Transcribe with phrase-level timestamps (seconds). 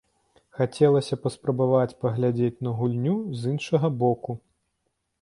[0.59, 4.31] Хацелася паспрабаваць паглядзець на гульню з іншага боку.